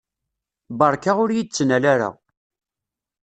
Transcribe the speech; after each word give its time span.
Beṛka 0.77 1.11
ur 1.23 1.29
yi-d-ttnal 1.31 1.83
ara. 1.93 2.09